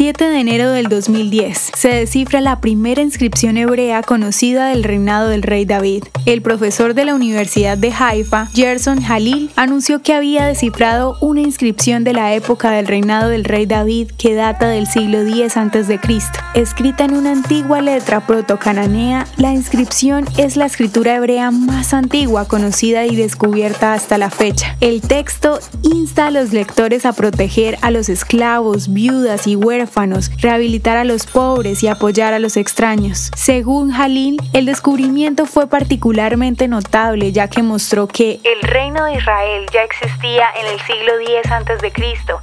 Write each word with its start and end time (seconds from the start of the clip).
7 0.00 0.30
de 0.30 0.40
enero 0.40 0.70
del 0.70 0.88
2010 0.88 1.72
se 1.76 1.88
descifra 1.90 2.40
la 2.40 2.62
primera 2.62 3.02
inscripción 3.02 3.58
hebrea 3.58 4.02
conocida 4.02 4.68
del 4.68 4.82
reinado 4.82 5.28
del 5.28 5.42
rey 5.42 5.66
David. 5.66 6.04
El 6.24 6.40
profesor 6.40 6.94
de 6.94 7.04
la 7.04 7.14
Universidad 7.14 7.76
de 7.76 7.92
Haifa, 7.92 8.46
Gerson 8.54 9.04
Halil, 9.04 9.50
anunció 9.56 10.00
que 10.00 10.14
había 10.14 10.46
descifrado 10.46 11.18
una 11.20 11.42
inscripción 11.42 12.02
de 12.02 12.14
la 12.14 12.32
época 12.32 12.70
del 12.70 12.86
reinado 12.86 13.28
del 13.28 13.44
rey 13.44 13.66
David 13.66 14.12
que 14.16 14.32
data 14.32 14.68
del 14.68 14.86
siglo 14.86 15.20
X 15.20 15.58
a.C. 15.58 16.00
Escrita 16.54 17.04
en 17.04 17.12
una 17.12 17.32
antigua 17.32 17.82
letra 17.82 18.26
proto-cananea, 18.26 19.26
la 19.36 19.52
inscripción 19.52 20.24
es 20.38 20.56
la 20.56 20.64
escritura 20.64 21.16
hebrea 21.16 21.50
más 21.50 21.92
antigua 21.92 22.48
conocida 22.48 23.04
y 23.04 23.16
descubierta 23.16 23.92
hasta 23.92 24.16
la 24.16 24.30
fecha. 24.30 24.78
El 24.80 25.02
texto 25.02 25.60
insta 25.82 26.28
a 26.28 26.30
los 26.30 26.54
lectores 26.54 27.04
a 27.04 27.12
proteger 27.12 27.76
a 27.82 27.90
los 27.90 28.08
esclavos, 28.08 28.94
viudas 28.94 29.46
y 29.46 29.56
huérfanos, 29.56 29.89
rehabilitar 30.40 30.96
a 30.96 31.04
los 31.04 31.26
pobres 31.26 31.82
y 31.82 31.88
apoyar 31.88 32.32
a 32.32 32.38
los 32.38 32.56
extraños. 32.56 33.30
Según 33.36 33.92
Halil, 33.92 34.40
el 34.52 34.66
descubrimiento 34.66 35.46
fue 35.46 35.66
particularmente 35.66 36.68
notable 36.68 37.32
ya 37.32 37.48
que 37.48 37.62
mostró 37.62 38.08
que 38.08 38.40
el 38.44 38.62
reino 38.62 39.04
de 39.04 39.14
Israel 39.14 39.66
ya 39.72 39.82
existía 39.82 40.46
en 40.60 40.66
el 40.66 40.80
siglo 40.80 41.12
X 41.20 41.52
a.C. 41.52 41.92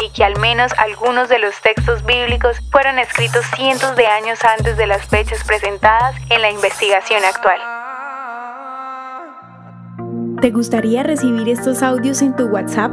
y 0.00 0.10
que 0.10 0.24
al 0.24 0.38
menos 0.38 0.72
algunos 0.78 1.28
de 1.28 1.38
los 1.38 1.54
textos 1.60 2.04
bíblicos 2.04 2.56
fueron 2.70 2.98
escritos 2.98 3.44
cientos 3.56 3.96
de 3.96 4.06
años 4.06 4.38
antes 4.44 4.76
de 4.76 4.86
las 4.86 5.06
fechas 5.06 5.42
presentadas 5.44 6.14
en 6.30 6.42
la 6.42 6.50
investigación 6.50 7.22
actual. 7.24 7.58
¿Te 10.40 10.50
gustaría 10.50 11.02
recibir 11.02 11.48
estos 11.48 11.82
audios 11.82 12.22
en 12.22 12.34
tu 12.34 12.44
WhatsApp? 12.44 12.92